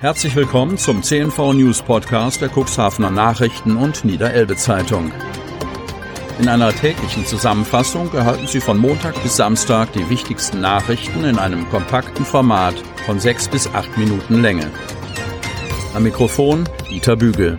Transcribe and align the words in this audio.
Herzlich 0.00 0.34
willkommen 0.34 0.78
zum 0.78 1.02
CNV 1.02 1.52
News 1.52 1.82
Podcast 1.82 2.40
der 2.40 2.48
Cuxhavener 2.48 3.10
Nachrichten 3.10 3.76
und 3.76 4.02
Niederelbe 4.02 4.56
Zeitung. 4.56 5.12
In 6.38 6.48
einer 6.48 6.72
täglichen 6.72 7.26
Zusammenfassung 7.26 8.10
erhalten 8.14 8.46
Sie 8.46 8.62
von 8.62 8.78
Montag 8.78 9.22
bis 9.22 9.36
Samstag 9.36 9.92
die 9.92 10.08
wichtigsten 10.08 10.62
Nachrichten 10.62 11.24
in 11.24 11.38
einem 11.38 11.68
kompakten 11.68 12.24
Format 12.24 12.76
von 13.04 13.20
sechs 13.20 13.46
bis 13.46 13.66
acht 13.66 13.94
Minuten 13.98 14.40
Länge. 14.40 14.70
Am 15.92 16.02
Mikrofon 16.02 16.66
Dieter 16.88 17.16
Bügel. 17.16 17.58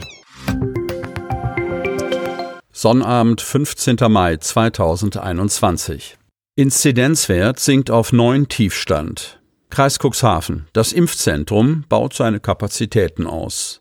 Sonnabend, 2.71 3.41
15. 3.41 3.97
Mai 4.09 4.37
2021. 4.37 6.17
Inzidenzwert 6.55 7.59
sinkt 7.59 7.91
auf 7.91 8.11
neun 8.11 8.47
Tiefstand. 8.47 9.40
Kreis 9.71 9.97
Cuxhaven. 9.99 10.67
Das 10.73 10.91
Impfzentrum 10.91 11.85
baut 11.87 12.13
seine 12.13 12.41
Kapazitäten 12.41 13.25
aus. 13.25 13.80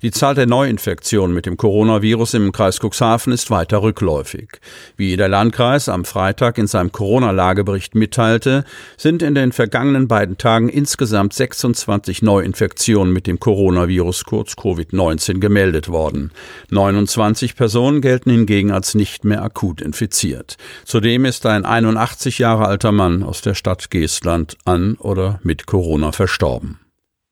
Die 0.00 0.12
Zahl 0.12 0.36
der 0.36 0.46
Neuinfektionen 0.46 1.34
mit 1.34 1.44
dem 1.44 1.56
Coronavirus 1.56 2.34
im 2.34 2.52
Kreis 2.52 2.78
Cuxhaven 2.78 3.32
ist 3.32 3.50
weiter 3.50 3.82
rückläufig. 3.82 4.48
Wie 4.96 5.16
der 5.16 5.28
Landkreis 5.28 5.88
am 5.88 6.04
Freitag 6.04 6.56
in 6.56 6.68
seinem 6.68 6.92
Corona-Lagebericht 6.92 7.96
mitteilte, 7.96 8.62
sind 8.96 9.22
in 9.22 9.34
den 9.34 9.50
vergangenen 9.50 10.06
beiden 10.06 10.38
Tagen 10.38 10.68
insgesamt 10.68 11.32
26 11.32 12.22
Neuinfektionen 12.22 13.12
mit 13.12 13.26
dem 13.26 13.40
Coronavirus 13.40 14.24
kurz 14.24 14.52
Covid-19 14.52 15.40
gemeldet 15.40 15.88
worden. 15.88 16.30
29 16.70 17.56
Personen 17.56 18.00
gelten 18.00 18.30
hingegen 18.30 18.70
als 18.70 18.94
nicht 18.94 19.24
mehr 19.24 19.42
akut 19.42 19.80
infiziert. 19.80 20.58
Zudem 20.84 21.24
ist 21.24 21.44
ein 21.44 21.64
81 21.64 22.38
Jahre 22.38 22.66
alter 22.66 22.92
Mann 22.92 23.24
aus 23.24 23.40
der 23.40 23.54
Stadt 23.54 23.90
Geestland 23.90 24.58
an 24.64 24.94
oder 24.94 25.40
mit 25.42 25.66
Corona 25.66 26.12
verstorben. 26.12 26.78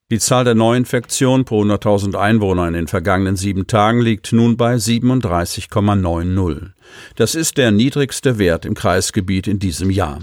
Die 0.08 0.20
Zahl 0.20 0.44
der 0.44 0.54
Neuinfektionen 0.54 1.44
pro 1.44 1.64
100.000 1.64 2.14
Einwohner 2.14 2.68
in 2.68 2.74
den 2.74 2.86
vergangenen 2.86 3.34
sieben 3.34 3.66
Tagen 3.66 4.00
liegt 4.00 4.32
nun 4.32 4.56
bei 4.56 4.76
37,90. 4.76 6.70
Das 7.16 7.34
ist 7.34 7.58
der 7.58 7.72
niedrigste 7.72 8.38
Wert 8.38 8.64
im 8.66 8.74
Kreisgebiet 8.74 9.48
in 9.48 9.58
diesem 9.58 9.90
Jahr. 9.90 10.20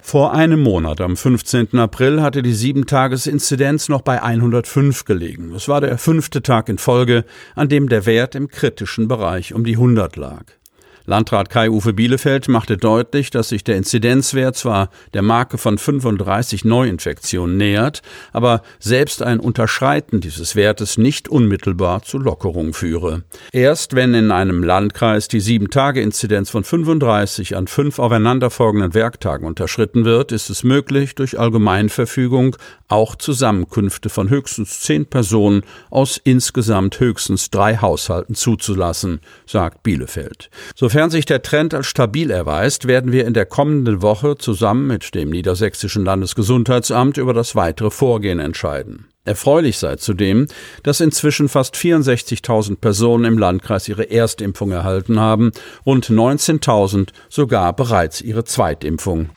Vor 0.00 0.32
einem 0.32 0.62
Monat, 0.62 1.02
am 1.02 1.18
15. 1.18 1.78
April, 1.78 2.22
hatte 2.22 2.42
die 2.42 2.54
Sieben-Tages-Inzidenz 2.54 3.90
noch 3.90 4.00
bei 4.00 4.22
105 4.22 5.04
gelegen. 5.04 5.54
Es 5.54 5.68
war 5.68 5.82
der 5.82 5.98
fünfte 5.98 6.40
Tag 6.40 6.70
in 6.70 6.78
Folge, 6.78 7.26
an 7.54 7.68
dem 7.68 7.90
der 7.90 8.06
Wert 8.06 8.34
im 8.36 8.48
kritischen 8.48 9.06
Bereich 9.06 9.52
um 9.52 9.64
die 9.64 9.74
100 9.74 10.16
lag. 10.16 10.46
Landrat 11.08 11.50
Kai-Uwe 11.50 11.92
Bielefeld 11.92 12.48
machte 12.48 12.76
deutlich, 12.76 13.30
dass 13.30 13.50
sich 13.50 13.62
der 13.62 13.76
Inzidenzwert 13.76 14.56
zwar 14.56 14.90
der 15.14 15.22
Marke 15.22 15.56
von 15.56 15.78
35 15.78 16.64
Neuinfektionen 16.64 17.56
nähert, 17.56 18.02
aber 18.32 18.62
selbst 18.80 19.22
ein 19.22 19.38
Unterschreiten 19.38 20.20
dieses 20.20 20.56
Wertes 20.56 20.98
nicht 20.98 21.28
unmittelbar 21.28 22.02
zu 22.02 22.18
Lockerung 22.18 22.74
führe. 22.74 23.22
Erst 23.52 23.94
wenn 23.94 24.14
in 24.14 24.32
einem 24.32 24.64
Landkreis 24.64 25.28
die 25.28 25.40
7-Tage-Inzidenz 25.40 26.50
von 26.50 26.64
35 26.64 27.56
an 27.56 27.68
fünf 27.68 28.00
aufeinanderfolgenden 28.00 28.92
Werktagen 28.92 29.46
unterschritten 29.46 30.04
wird, 30.04 30.32
ist 30.32 30.50
es 30.50 30.64
möglich, 30.64 31.14
durch 31.14 31.38
Allgemeinverfügung 31.38 32.56
auch 32.88 33.14
Zusammenkünfte 33.14 34.08
von 34.08 34.28
höchstens 34.28 34.80
zehn 34.80 35.06
Personen 35.06 35.62
aus 35.88 36.20
insgesamt 36.22 36.98
höchstens 36.98 37.50
drei 37.50 37.76
Haushalten 37.76 38.34
zuzulassen, 38.34 39.20
sagt 39.46 39.84
Bielefeld. 39.84 40.50
Sofern 40.74 40.95
Sofern 40.96 41.10
sich 41.10 41.26
der 41.26 41.42
Trend 41.42 41.74
als 41.74 41.88
stabil 41.88 42.30
erweist, 42.30 42.88
werden 42.88 43.12
wir 43.12 43.26
in 43.26 43.34
der 43.34 43.44
kommenden 43.44 44.00
Woche 44.00 44.38
zusammen 44.38 44.86
mit 44.86 45.14
dem 45.14 45.28
Niedersächsischen 45.28 46.06
Landesgesundheitsamt 46.06 47.18
über 47.18 47.34
das 47.34 47.54
weitere 47.54 47.90
Vorgehen 47.90 48.38
entscheiden. 48.38 49.06
Erfreulich 49.26 49.76
sei 49.76 49.96
zudem, 49.96 50.46
dass 50.84 51.02
inzwischen 51.02 51.50
fast 51.50 51.76
64.000 51.76 52.76
Personen 52.76 53.26
im 53.26 53.36
Landkreis 53.36 53.88
ihre 53.88 54.10
Erstimpfung 54.10 54.72
erhalten 54.72 55.20
haben, 55.20 55.52
rund 55.84 56.06
19.000 56.08 57.10
sogar 57.28 57.76
bereits 57.76 58.22
ihre 58.22 58.44
Zweitimpfung. 58.44 59.28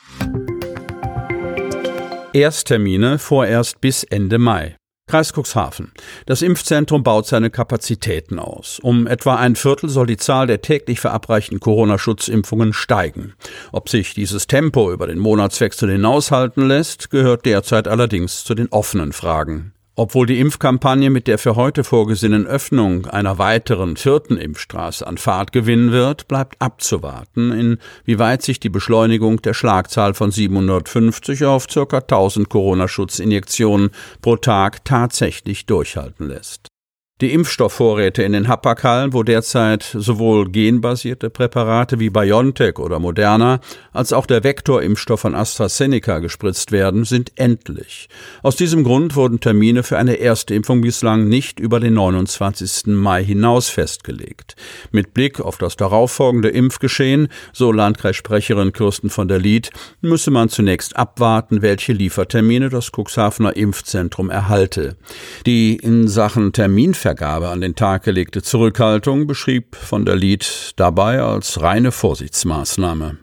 Ersttermine 2.32 3.20
vorerst 3.20 3.82
bis 3.82 4.06
Ende 4.06 4.38
Mai. 4.38 4.79
Kreis 5.10 5.34
Cuxhaven. 5.34 5.92
Das 6.28 6.44
Impfzentrum 6.44 7.02
baut 7.02 7.26
seine 7.26 7.50
Kapazitäten 7.50 8.38
aus. 8.38 8.80
Um 8.80 9.08
etwa 9.08 9.38
ein 9.38 9.56
Viertel 9.56 9.90
soll 9.90 10.06
die 10.06 10.18
Zahl 10.18 10.46
der 10.46 10.62
täglich 10.62 11.00
verabreichten 11.00 11.60
Corona-Schutzimpfungen 11.60 12.74
steigen. 12.74 13.34
Ob 13.72 13.90
sich 13.90 14.14
dieses 14.14 14.46
Tempo 14.46 14.92
über 14.92 15.08
den 15.08 15.18
Monatswechsel 15.18 15.90
hinaushalten 15.90 16.68
lässt, 16.68 17.10
gehört 17.10 17.46
derzeit 17.46 17.88
allerdings 17.88 18.44
zu 18.44 18.54
den 18.54 18.68
offenen 18.70 19.12
Fragen. 19.12 19.74
Obwohl 20.00 20.28
die 20.28 20.40
Impfkampagne 20.40 21.10
mit 21.10 21.28
der 21.28 21.38
für 21.38 21.58
heute 21.58 21.84
vorgesehenen 21.84 22.48
Öffnung 22.48 23.06
einer 23.08 23.38
weiteren 23.38 23.98
vierten 23.98 24.38
Impfstraße 24.38 25.06
an 25.06 25.18
Fahrt 25.18 25.52
gewinnen 25.52 25.92
wird, 25.92 26.30
bleibt 26.30 26.56
abzuwarten, 26.62 27.78
inwieweit 28.06 28.42
sich 28.42 28.62
die 28.62 28.70
Beschleunigung 28.70 29.42
der 29.42 29.54
Schlagzahl 29.54 30.14
von 30.14 30.32
750 30.32 31.44
auf 31.44 31.68
ca. 31.68 31.98
1000 31.98 32.48
Corona-Schutzinjektionen 32.48 33.90
pro 34.22 34.38
Tag 34.38 34.86
tatsächlich 34.86 35.66
durchhalten 35.66 36.30
lässt. 36.30 36.70
Die 37.22 37.34
Impfstoffvorräte 37.34 38.24
in 38.24 38.32
den 38.32 38.48
Hapaghallen, 38.48 39.12
wo 39.12 39.24
derzeit 39.24 39.84
sowohl 39.84 40.50
genbasierte 40.50 41.30
Präparate 41.30 42.00
wie 42.00 42.10
BioNTech 42.10 42.80
oder 42.80 43.00
Moderna 43.00 43.60
als 43.92 44.14
auch 44.14 44.26
der 44.26 44.46
Vektorimpfstoff 44.46 45.20
von 45.20 45.36
AstraZeneca 45.36 46.20
gespritzt 46.20 46.72
werden, 46.72 47.04
sind 47.04 47.34
endlich. 47.36 48.08
Aus 48.42 48.56
diesem 48.56 48.86
Grund 48.86 49.18
wurden 49.18 49.42
Termine 49.42 49.84
für 49.84 49.98
eine 49.98 50.14
erste 50.16 50.56
Impfung 50.56 50.80
bislang 50.80 51.28
nicht 51.28 51.60
über 51.60 51.82
den 51.82 51.96
29. 51.96 52.88
Mai 52.96 53.22
hinaus 53.26 53.68
festgelegt. 53.68 54.56
Mit 54.94 55.14
Blick 55.14 55.42
auf 55.42 55.58
das 55.58 55.76
darauffolgende 55.76 56.48
Impfgeschehen, 56.48 57.28
so 57.52 57.74
Landkreissprecherin 57.74 58.72
Kirsten 58.72 59.10
von 59.10 59.28
der 59.28 59.40
Lied, 59.40 59.72
müsse 60.00 60.32
man 60.32 60.48
zunächst 60.48 60.96
abwarten, 60.96 61.62
welche 61.62 61.92
Liefertermine 61.92 62.70
das 62.70 62.92
Cuxhavener 62.96 63.58
Impfzentrum 63.58 64.30
erhalte. 64.30 64.96
Die 65.46 65.76
in 65.76 66.08
Sachen 66.08 66.54
Terminvergabe 66.54 67.09
Vergabe 67.10 67.50
an 67.50 67.60
den 67.60 67.74
Tag 67.74 68.04
gelegte 68.04 68.44
Zurückhaltung 68.44 69.26
beschrieb 69.26 69.76
von 69.76 70.06
der 70.06 70.16
Lied 70.16 70.74
dabei 70.76 71.24
als 71.24 71.60
reine 71.60 71.92
Vorsichtsmaßnahme. 71.92 73.18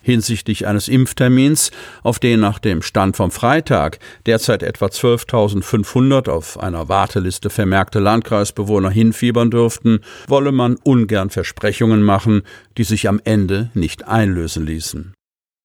Hinsichtlich 0.00 0.66
eines 0.66 0.88
Impftermins, 0.88 1.70
auf 2.02 2.18
den 2.18 2.40
nach 2.40 2.58
dem 2.58 2.82
Stand 2.82 3.16
vom 3.16 3.30
Freitag 3.30 4.00
derzeit 4.26 4.64
etwa 4.64 4.86
12.500 4.86 6.28
auf 6.28 6.58
einer 6.58 6.88
Warteliste 6.88 7.48
vermerkte 7.48 8.00
Landkreisbewohner 8.00 8.90
hinfiebern 8.90 9.52
dürften, 9.52 10.00
wolle 10.26 10.50
man 10.50 10.74
ungern 10.82 11.30
Versprechungen 11.30 12.02
machen, 12.02 12.42
die 12.76 12.82
sich 12.82 13.08
am 13.08 13.20
Ende 13.22 13.70
nicht 13.72 14.08
einlösen 14.08 14.66
ließen. 14.66 15.14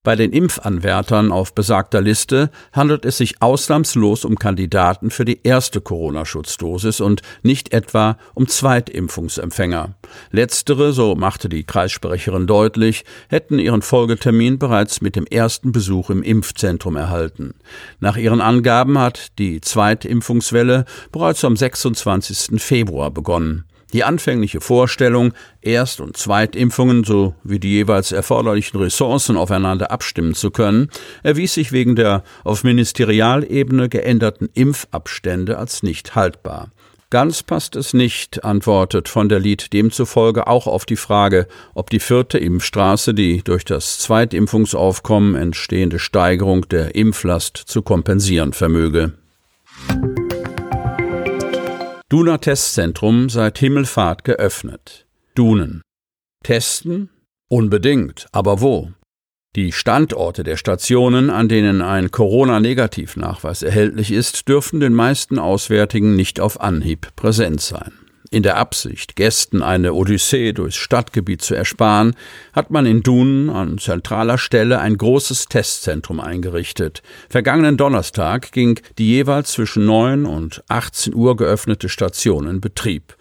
Bei 0.03 0.17
den 0.17 0.33
Impfanwärtern 0.33 1.31
auf 1.31 1.55
besagter 1.55 2.01
Liste 2.01 2.49
handelt 2.73 3.05
es 3.05 3.15
sich 3.15 3.41
ausnahmslos 3.41 4.25
um 4.25 4.37
Kandidaten 4.37 5.11
für 5.11 5.23
die 5.23 5.39
erste 5.43 5.79
Corona-Schutzdosis 5.79 6.99
und 6.99 7.21
nicht 7.41 7.71
etwa 7.71 8.17
um 8.33 8.49
Zweitimpfungsempfänger. 8.49 9.95
Letztere, 10.29 10.91
so 10.91 11.15
machte 11.15 11.47
die 11.47 11.63
Kreissprecherin 11.63 12.47
deutlich, 12.47 13.05
hätten 13.29 13.59
ihren 13.59 13.81
Folgetermin 13.81 14.59
bereits 14.59 14.99
mit 14.99 15.15
dem 15.15 15.25
ersten 15.25 15.71
Besuch 15.71 16.09
im 16.09 16.21
Impfzentrum 16.21 16.97
erhalten. 16.97 17.53
Nach 18.01 18.17
ihren 18.17 18.41
Angaben 18.41 18.99
hat 18.99 19.39
die 19.39 19.61
Zweitimpfungswelle 19.61 20.83
bereits 21.13 21.45
am 21.45 21.55
26. 21.55 22.61
Februar 22.61 23.09
begonnen. 23.09 23.63
Die 23.93 24.03
anfängliche 24.03 24.59
Vorstellung, 24.59 25.33
Erst- 25.61 26.01
und 26.01 26.17
Zweitimpfungen 26.17 27.03
sowie 27.03 27.59
die 27.59 27.71
jeweils 27.71 28.11
erforderlichen 28.11 28.79
Ressourcen 28.79 29.37
aufeinander 29.37 29.91
abstimmen 29.91 30.33
zu 30.33 30.49
können, 30.49 30.89
erwies 31.21 31.53
sich 31.53 31.71
wegen 31.71 31.95
der 31.95 32.23
auf 32.43 32.63
Ministerialebene 32.63 33.89
geänderten 33.89 34.49
Impfabstände 34.53 35.59
als 35.59 35.83
nicht 35.83 36.15
haltbar. 36.15 36.71
Ganz 37.11 37.43
passt 37.43 37.75
es 37.75 37.93
nicht, 37.93 38.43
antwortet 38.43 39.07
von 39.07 39.29
der 39.29 39.39
Lied 39.39 39.71
demzufolge 39.71 40.47
auch 40.47 40.65
auf 40.65 40.87
die 40.87 40.95
Frage, 40.95 41.47
ob 41.75 41.91
die 41.91 41.99
vierte 41.99 42.39
Impfstraße 42.39 43.13
die 43.13 43.43
durch 43.43 43.63
das 43.65 43.99
Zweitimpfungsaufkommen 43.99 45.35
entstehende 45.35 45.99
Steigerung 45.99 46.67
der 46.69 46.95
Impflast 46.95 47.55
zu 47.55 47.83
kompensieren 47.83 48.53
vermöge. 48.53 49.13
Duner 52.13 52.39
Testzentrum 52.39 53.27
seit 53.27 53.57
Himmelfahrt 53.57 54.23
geöffnet. 54.23 55.07
Dunen. 55.33 55.81
Testen? 56.43 57.09
Unbedingt, 57.49 58.27
aber 58.31 58.61
wo? 58.61 58.91
Die 59.55 59.71
Standorte 59.71 60.43
der 60.43 60.57
Stationen, 60.57 61.31
an 61.31 61.49
denen 61.49 61.81
ein 61.81 62.11
Corona-Negativnachweis 62.11 63.63
erhältlich 63.63 64.11
ist, 64.11 64.47
dürfen 64.47 64.79
den 64.79 64.93
meisten 64.93 65.39
Auswärtigen 65.39 66.15
nicht 66.15 66.39
auf 66.39 66.61
Anhieb 66.61 67.15
präsent 67.15 67.61
sein. 67.61 67.93
In 68.33 68.41
der 68.41 68.57
Absicht, 68.57 69.15
Gästen 69.15 69.61
eine 69.61 69.93
Odyssee 69.93 70.53
durchs 70.53 70.77
Stadtgebiet 70.77 71.43
zu 71.43 71.53
ersparen, 71.53 72.15
hat 72.51 72.71
man 72.71 72.87
in 72.87 73.03
Dunen 73.03 73.51
an 73.51 73.77
zentraler 73.77 74.39
Stelle 74.39 74.79
ein 74.79 74.97
großes 74.97 75.49
Testzentrum 75.49 76.19
eingerichtet. 76.19 77.03
Vergangenen 77.29 77.77
Donnerstag 77.77 78.51
ging 78.51 78.79
die 78.97 79.05
jeweils 79.05 79.51
zwischen 79.51 79.85
9 79.85 80.25
und 80.25 80.63
18 80.67 81.13
Uhr 81.13 81.37
geöffnete 81.37 81.89
Station 81.89 82.47
in 82.47 82.59
Betrieb. 82.59 83.15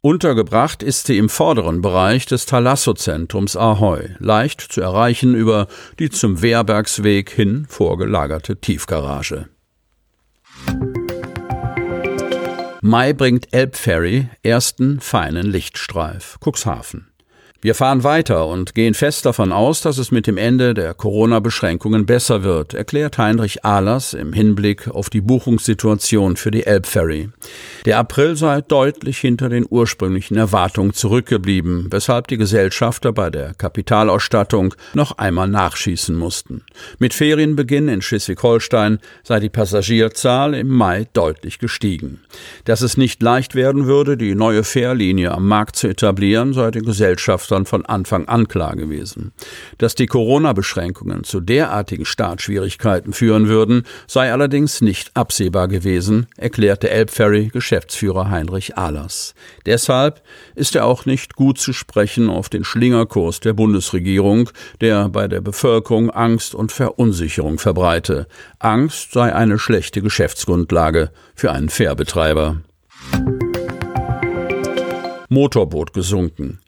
Untergebracht 0.00 0.84
ist 0.84 1.08
sie 1.08 1.18
im 1.18 1.28
vorderen 1.28 1.82
Bereich 1.82 2.26
des 2.26 2.46
Thalasso-Zentrums 2.46 3.56
Ahoy, 3.56 4.10
leicht 4.20 4.60
zu 4.60 4.80
erreichen 4.80 5.34
über 5.34 5.66
die 5.98 6.08
zum 6.08 6.40
Wehrbergsweg 6.40 7.30
hin 7.30 7.66
vorgelagerte 7.68 8.60
Tiefgarage. 8.60 9.48
Mai 12.88 13.12
bringt 13.12 13.52
Elbferry 13.52 14.28
ersten 14.44 15.00
feinen 15.00 15.44
Lichtstreif. 15.44 16.38
Cuxhaven. 16.38 17.08
Wir 17.66 17.74
fahren 17.74 18.04
weiter 18.04 18.46
und 18.46 18.76
gehen 18.76 18.94
fest 18.94 19.26
davon 19.26 19.50
aus, 19.50 19.80
dass 19.80 19.98
es 19.98 20.12
mit 20.12 20.28
dem 20.28 20.36
Ende 20.36 20.72
der 20.72 20.94
Corona-Beschränkungen 20.94 22.06
besser 22.06 22.44
wird, 22.44 22.74
erklärt 22.74 23.18
Heinrich 23.18 23.64
Ahlers 23.64 24.14
im 24.14 24.32
Hinblick 24.32 24.86
auf 24.86 25.10
die 25.10 25.20
Buchungssituation 25.20 26.36
für 26.36 26.52
die 26.52 26.64
Elbferry. 26.64 27.28
Der 27.84 27.98
April 27.98 28.36
sei 28.36 28.60
deutlich 28.60 29.18
hinter 29.18 29.48
den 29.48 29.66
ursprünglichen 29.68 30.36
Erwartungen 30.36 30.92
zurückgeblieben, 30.92 31.88
weshalb 31.90 32.28
die 32.28 32.36
Gesellschafter 32.36 33.12
bei 33.12 33.30
der 33.30 33.54
Kapitalausstattung 33.54 34.72
noch 34.94 35.18
einmal 35.18 35.48
nachschießen 35.48 36.14
mussten. 36.14 36.62
Mit 37.00 37.14
Ferienbeginn 37.14 37.88
in 37.88 38.00
Schleswig-Holstein 38.00 39.00
sei 39.24 39.40
die 39.40 39.48
Passagierzahl 39.48 40.54
im 40.54 40.68
Mai 40.68 41.08
deutlich 41.14 41.58
gestiegen. 41.58 42.20
Dass 42.64 42.82
es 42.82 42.96
nicht 42.96 43.20
leicht 43.24 43.56
werden 43.56 43.86
würde, 43.86 44.16
die 44.16 44.36
neue 44.36 44.62
Fährlinie 44.62 45.32
am 45.32 45.48
Markt 45.48 45.74
zu 45.74 45.88
etablieren, 45.88 46.52
sei 46.52 46.70
den 46.70 46.84
Gesellschaftern 46.84 47.55
Wirtschaftern 47.56 47.64
von 47.66 47.86
Anfang 47.86 48.28
an 48.28 48.48
klar 48.48 48.76
gewesen. 48.76 49.32
Dass 49.78 49.94
die 49.94 50.06
Corona-Beschränkungen 50.06 51.24
zu 51.24 51.40
derartigen 51.40 52.04
Startschwierigkeiten 52.04 53.12
führen 53.12 53.48
würden, 53.48 53.84
sei 54.06 54.32
allerdings 54.32 54.80
nicht 54.80 55.10
absehbar 55.14 55.68
gewesen, 55.68 56.26
erklärte 56.36 56.90
Elbferry-Geschäftsführer 56.90 58.30
Heinrich 58.30 58.76
Ahlers. 58.76 59.34
Deshalb 59.64 60.22
ist 60.54 60.76
er 60.76 60.84
auch 60.84 61.06
nicht 61.06 61.34
gut 61.34 61.58
zu 61.58 61.72
sprechen 61.72 62.28
auf 62.28 62.48
den 62.48 62.64
Schlingerkurs 62.64 63.40
der 63.40 63.54
Bundesregierung, 63.54 64.50
der 64.80 65.08
bei 65.08 65.28
der 65.28 65.40
Bevölkerung 65.40 66.10
Angst 66.10 66.54
und 66.54 66.72
Verunsicherung 66.72 67.58
verbreite. 67.58 68.26
Angst 68.58 69.12
sei 69.12 69.34
eine 69.34 69.58
schlechte 69.58 70.02
Geschäftsgrundlage 70.02 71.10
für 71.34 71.52
einen 71.52 71.68
Fährbetreiber. 71.68 72.60
Motorboot 75.28 75.92
gesunken. 75.92 76.60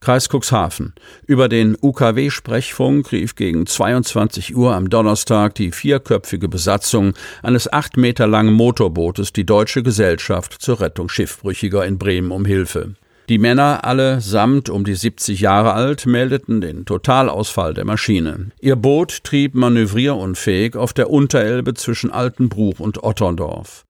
Kreis 0.00 0.28
Cuxhaven. 0.28 0.94
Über 1.26 1.48
den 1.48 1.76
UKW-Sprechfunk 1.80 3.10
rief 3.12 3.34
gegen 3.34 3.66
22 3.66 4.56
Uhr 4.56 4.74
am 4.74 4.90
Donnerstag 4.90 5.54
die 5.56 5.72
vierköpfige 5.72 6.48
Besatzung 6.48 7.14
eines 7.42 7.72
acht 7.72 7.96
Meter 7.96 8.26
langen 8.26 8.54
Motorbootes 8.54 9.32
die 9.32 9.44
Deutsche 9.44 9.82
Gesellschaft 9.82 10.60
zur 10.60 10.80
Rettung 10.80 11.08
Schiffbrüchiger 11.08 11.84
in 11.84 11.98
Bremen 11.98 12.30
um 12.30 12.44
Hilfe. 12.44 12.94
Die 13.28 13.38
Männer, 13.38 13.84
alle 13.84 14.22
samt 14.22 14.70
um 14.70 14.84
die 14.84 14.94
70 14.94 15.40
Jahre 15.40 15.74
alt, 15.74 16.06
meldeten 16.06 16.62
den 16.62 16.86
Totalausfall 16.86 17.74
der 17.74 17.84
Maschine. 17.84 18.52
Ihr 18.60 18.76
Boot 18.76 19.22
trieb 19.22 19.54
manövrierunfähig 19.54 20.76
auf 20.76 20.94
der 20.94 21.10
Unterelbe 21.10 21.74
zwischen 21.74 22.10
Altenbruch 22.10 22.80
und 22.80 23.02
Otterndorf. 23.04 23.84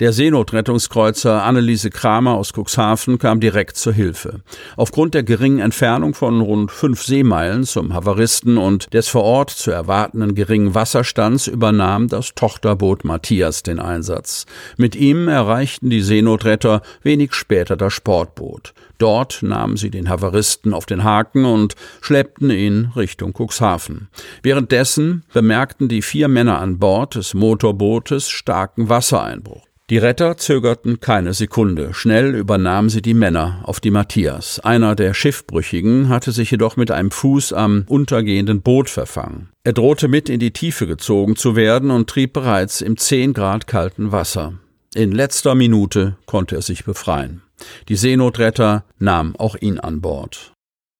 Der 0.00 0.12
Seenotrettungskreuzer 0.12 1.42
Anneliese 1.42 1.90
Kramer 1.90 2.34
aus 2.34 2.52
Cuxhaven 2.52 3.18
kam 3.18 3.40
direkt 3.40 3.76
zur 3.76 3.92
Hilfe. 3.92 4.42
Aufgrund 4.76 5.12
der 5.12 5.24
geringen 5.24 5.58
Entfernung 5.58 6.14
von 6.14 6.40
rund 6.40 6.70
fünf 6.70 7.02
Seemeilen 7.02 7.64
zum 7.64 7.92
Havaristen 7.92 8.58
und 8.58 8.94
des 8.94 9.08
vor 9.08 9.24
Ort 9.24 9.50
zu 9.50 9.72
erwartenden 9.72 10.36
geringen 10.36 10.76
Wasserstands 10.76 11.48
übernahm 11.48 12.06
das 12.06 12.36
Tochterboot 12.36 13.04
Matthias 13.04 13.64
den 13.64 13.80
Einsatz. 13.80 14.46
Mit 14.76 14.94
ihm 14.94 15.26
erreichten 15.26 15.90
die 15.90 16.02
Seenotretter 16.02 16.82
wenig 17.02 17.34
später 17.34 17.76
das 17.76 17.92
Sportboot. 17.92 18.74
Dort 18.98 19.42
nahmen 19.42 19.76
sie 19.76 19.90
den 19.90 20.08
Havaristen 20.08 20.74
auf 20.74 20.86
den 20.86 21.02
Haken 21.02 21.44
und 21.44 21.74
schleppten 22.00 22.50
ihn 22.50 22.92
Richtung 22.94 23.32
Cuxhaven. 23.36 24.06
Währenddessen 24.44 25.24
bemerkten 25.32 25.88
die 25.88 26.02
vier 26.02 26.28
Männer 26.28 26.60
an 26.60 26.78
Bord 26.78 27.16
des 27.16 27.34
Motorbootes 27.34 28.28
starken 28.28 28.88
Wassereinbruch. 28.88 29.67
Die 29.90 29.96
Retter 29.96 30.36
zögerten 30.36 31.00
keine 31.00 31.32
Sekunde. 31.32 31.94
Schnell 31.94 32.34
übernahmen 32.34 32.90
sie 32.90 33.00
die 33.00 33.14
Männer 33.14 33.60
auf 33.62 33.80
die 33.80 33.90
Matthias. 33.90 34.60
Einer 34.60 34.94
der 34.94 35.14
Schiffbrüchigen 35.14 36.10
hatte 36.10 36.30
sich 36.30 36.50
jedoch 36.50 36.76
mit 36.76 36.90
einem 36.90 37.10
Fuß 37.10 37.54
am 37.54 37.84
untergehenden 37.88 38.60
Boot 38.60 38.90
verfangen. 38.90 39.48
Er 39.64 39.72
drohte 39.72 40.08
mit 40.08 40.28
in 40.28 40.40
die 40.40 40.52
Tiefe 40.52 40.86
gezogen 40.86 41.36
zu 41.36 41.56
werden 41.56 41.90
und 41.90 42.10
trieb 42.10 42.34
bereits 42.34 42.82
im 42.82 42.98
zehn 42.98 43.32
Grad 43.32 43.66
kalten 43.66 44.12
Wasser. 44.12 44.52
In 44.94 45.10
letzter 45.10 45.54
Minute 45.54 46.18
konnte 46.26 46.56
er 46.56 46.62
sich 46.62 46.84
befreien. 46.84 47.40
Die 47.88 47.96
Seenotretter 47.96 48.84
nahmen 48.98 49.36
auch 49.36 49.56
ihn 49.58 49.78
an 49.78 50.02
Bord. 50.02 50.52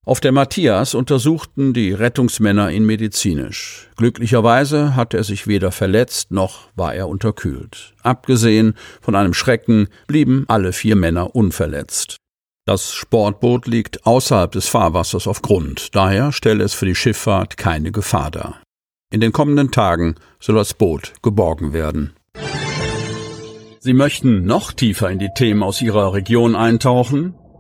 Auf 0.09 0.21
der 0.21 0.33
Matthias 0.33 0.95
untersuchten 0.95 1.75
die 1.75 1.93
Rettungsmänner 1.93 2.71
ihn 2.71 2.87
medizinisch. 2.87 3.91
Glücklicherweise 3.97 4.97
hatte 4.97 5.19
er 5.19 5.23
sich 5.23 5.47
weder 5.47 5.71
verletzt 5.71 6.31
noch 6.31 6.61
war 6.75 6.95
er 6.95 7.11
unterkühlt. 7.11 7.93
Abgesehen 8.03 8.73
von 9.03 9.15
einem 9.15 9.35
Schrecken 9.35 9.89
blieben 10.07 10.47
alle 10.49 10.73
vier 10.73 10.97
Männer 10.97 11.37
unverletzt. 11.37 12.17
Das 12.65 12.95
Sportboot 12.95 13.67
liegt 13.67 14.07
außerhalb 14.07 14.51
des 14.51 14.67
Fahrwassers 14.67 15.27
auf 15.27 15.43
Grund, 15.43 15.95
daher 15.95 16.33
stelle 16.33 16.65
es 16.65 16.73
für 16.73 16.87
die 16.87 16.95
Schifffahrt 16.95 17.59
keine 17.59 17.93
Gefahr 17.93 18.31
dar. 18.31 18.63
In 19.13 19.21
den 19.21 19.33
kommenden 19.33 19.73
Tagen 19.73 20.15
soll 20.41 20.55
das 20.55 20.73
Boot 20.73 21.13
geborgen 21.21 21.75
werden. 21.75 22.15
Sie 23.81 23.93
möchten 23.93 24.47
noch 24.47 24.73
tiefer 24.73 25.11
in 25.11 25.19
die 25.19 25.35
Themen 25.37 25.63
aus 25.63 25.83
Ihrer 25.83 26.15
Region 26.15 26.57
eintauchen? 26.57 27.35